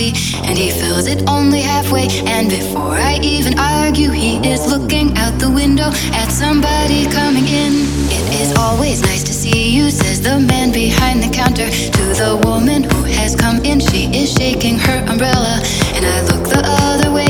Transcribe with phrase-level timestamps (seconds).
[0.00, 2.08] coffee, and he fills it only halfway.
[2.26, 7.72] And before I even argue, he is looking out the window at somebody coming in.
[8.08, 12.40] It is always nice to see you, says the man behind the counter to the
[12.44, 13.80] woman who has come in.
[13.80, 15.60] She is shaking her umbrella,
[15.94, 17.29] and I look the other way.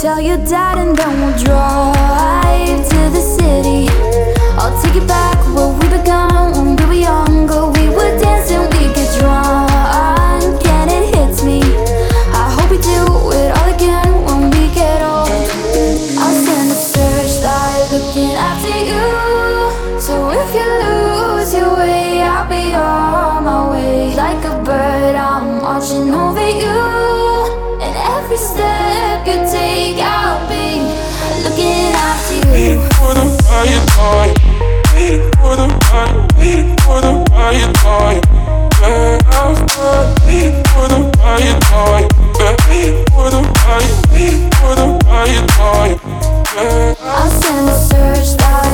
[0.00, 3.88] Tell your dad and then we'll drive to the city.
[4.56, 7.77] I'll take you back where we began when we were younger.
[33.66, 33.88] The.
[47.00, 48.67] I'll send a looking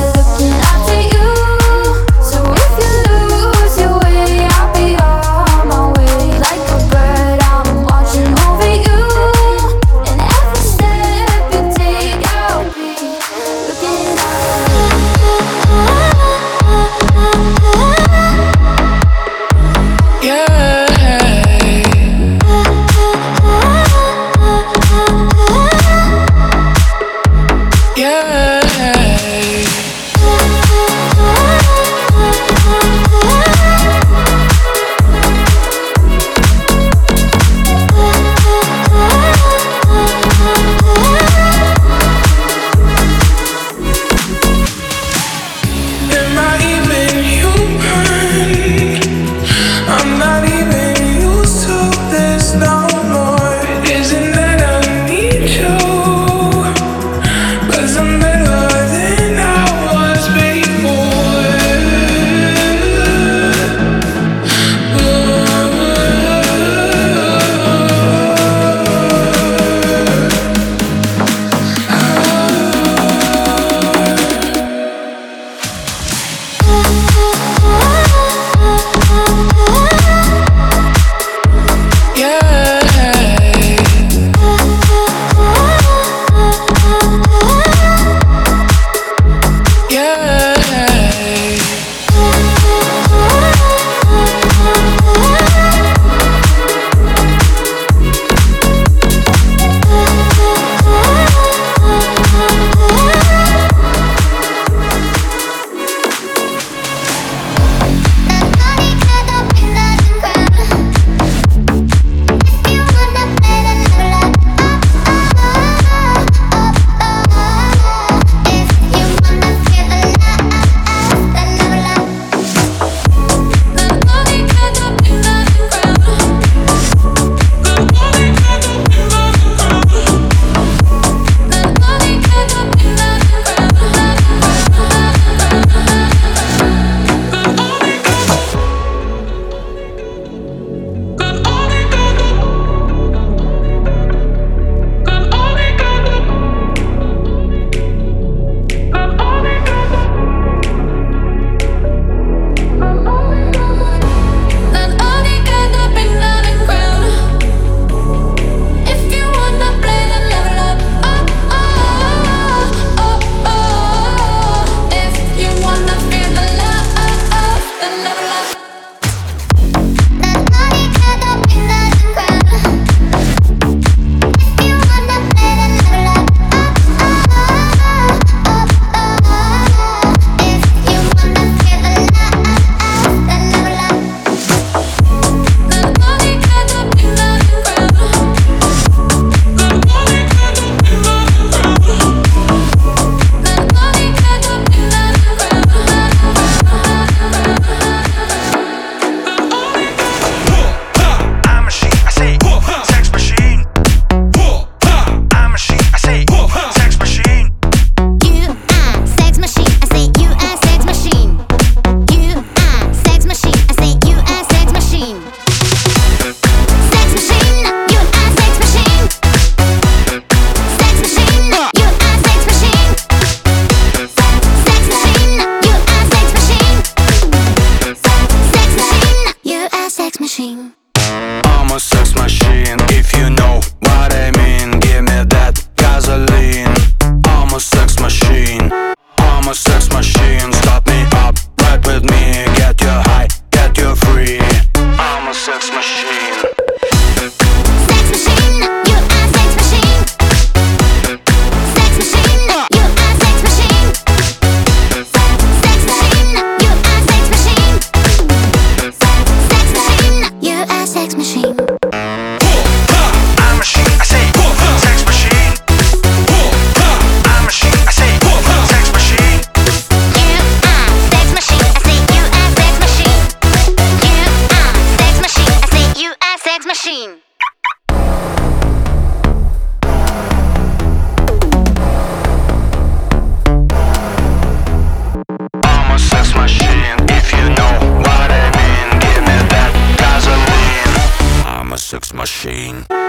[291.95, 293.04] sex machine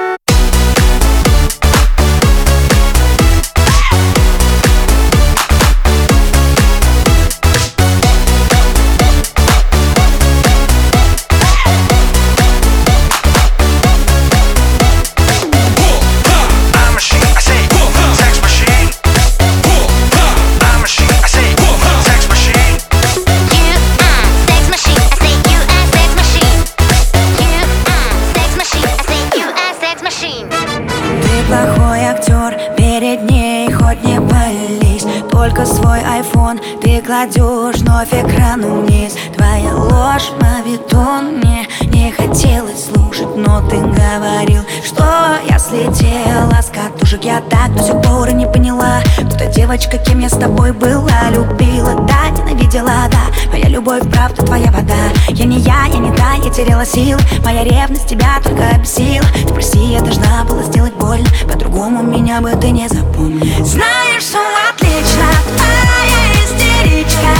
[43.62, 45.02] Ты говорил, что
[45.48, 47.24] я слетела с катушек.
[47.24, 50.72] Я так до сих пор и не поняла Кто та девочка, кем я с тобой
[50.72, 51.30] была.
[51.30, 53.50] Любила, да, ненавидела, да.
[53.50, 54.94] Моя любовь, правда, твоя вода.
[55.28, 59.92] Я не я, я не та, я теряла сил Моя ревность тебя только обесила Спроси,
[59.92, 61.26] я должна была сделать больно.
[61.50, 64.38] По-другому меня бы ты не запомнил Знаешь, все
[64.70, 65.24] отлично,
[65.56, 67.32] твоя истеричка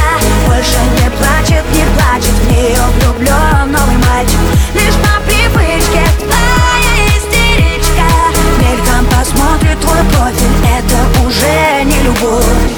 [0.47, 2.33] Больше не плачет, не плачет.
[2.33, 4.39] В нее влюблен новый мальчик.
[4.75, 5.26] Лишь по
[11.27, 12.76] уже не любовь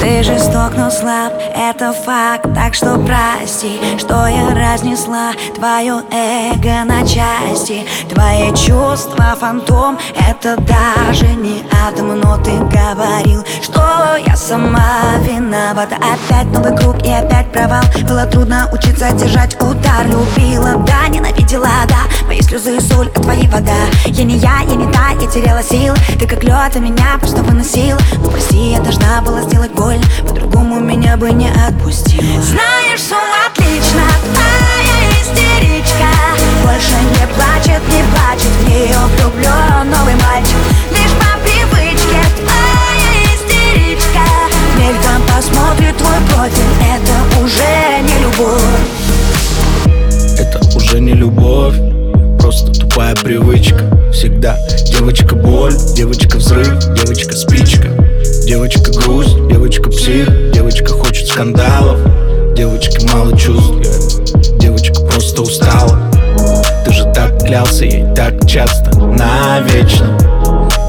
[0.00, 2.46] ты жесток, но слаб, это факт.
[2.54, 7.86] Так что прости, что я разнесла Твое эго на части.
[8.08, 13.82] Твои чувства фантом Это даже не атом Но ты говорил, что
[14.26, 17.82] я сама виновата Опять новый круг и опять провал.
[18.08, 20.06] Было трудно учиться держать удар.
[20.06, 22.26] Любила, да, ненавидела, да.
[22.26, 23.72] Мои слезы и соль, а твои вода.
[24.06, 25.94] Я не я, я не та, я теряла сил.
[26.18, 27.96] Ты как лед, а меня просто выносил.
[28.18, 32.42] Ну прости, я должна была сделать больно По-другому меня бы не отпустила.
[32.42, 33.16] Знаешь, все
[33.46, 36.10] отлично, твоя истеричка.
[36.64, 40.56] Больше не плачет, не плачет В нее влюблен новый мальчик.
[40.90, 44.24] Лишь по привычке твоя истеричка.
[44.78, 48.62] Мельком посмотрит твой профиль Это уже не любовь.
[50.38, 51.76] Это уже не любовь,
[52.38, 53.84] просто тупая привычка.
[54.12, 54.56] Всегда
[54.86, 58.09] девочка боль, девочка взрыв, девочка спичка
[58.50, 62.00] Девочка грусть, девочка псих, девочка хочет скандалов
[62.56, 63.74] Девочке мало чувств,
[64.58, 65.96] девочка просто устала.
[66.84, 70.18] Ты же так клялся ей так часто, навечно.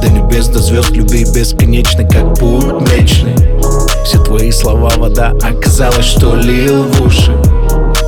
[0.01, 3.35] До небес, до звезд, любви бесконечной, как путь мечный
[4.05, 7.31] Все твои слова вода, оказалось, что лил в уши.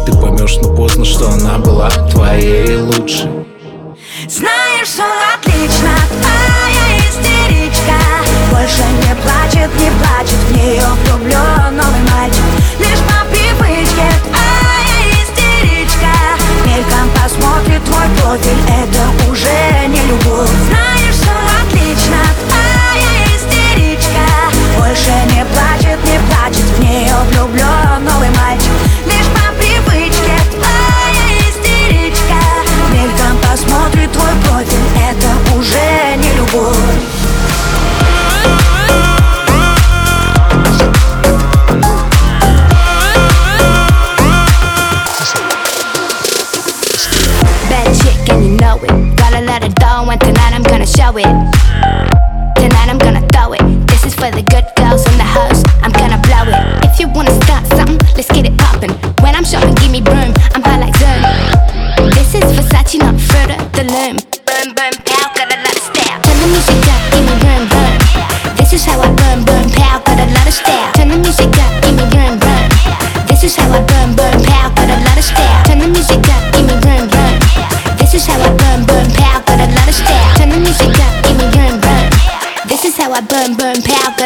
[0.08, 3.30] Ты поймешь, но поздно, что она была твоей лучшей.
[4.28, 5.04] Знаешь, все
[5.38, 5.90] отлично,
[9.72, 12.44] не плачет, В нее влюблен новый мальчик.
[12.80, 14.33] Лишь по привычке
[49.34, 51.26] Gotta let it go, and tonight I'm gonna show it.
[52.56, 53.88] Tonight I'm gonna throw it.
[53.88, 55.64] This is for the good girls in the house.
[55.82, 56.86] I'm gonna blow it.
[56.86, 58.92] If you wanna start something, let's get it poppin'.
[59.24, 60.36] When I'm shopping, give me broom.
[60.54, 62.10] I'm high like Zoom.
[62.14, 64.23] This is Versace, not of the Loom.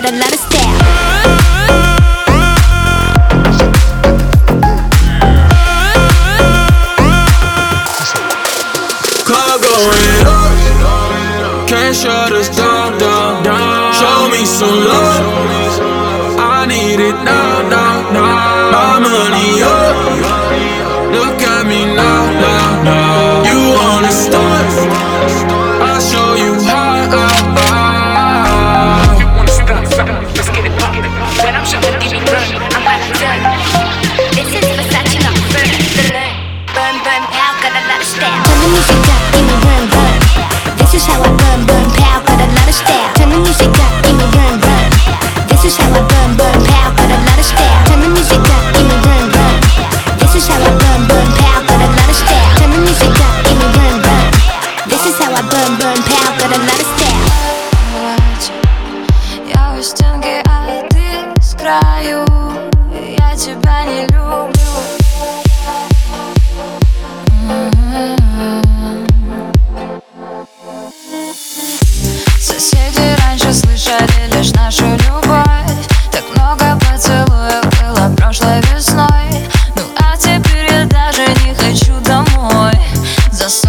[0.02, 0.37] Got a lot of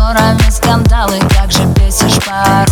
[0.08, 2.67] ссорами, скандалы Как же бесишь пару.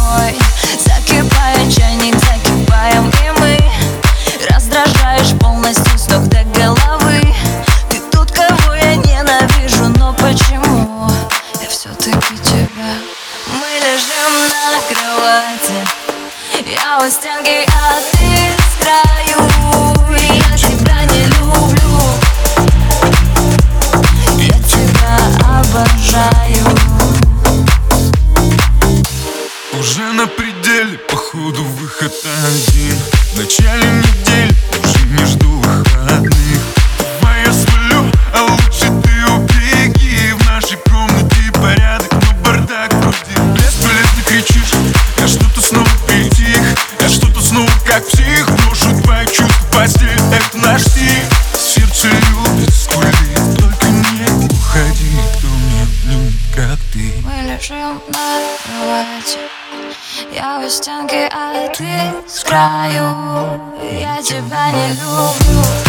[58.64, 59.38] prowadzi
[60.32, 61.84] Ja już ciągi, ale ty
[62.26, 63.02] z kraju.
[64.00, 65.85] Ja ciebie nie lubię.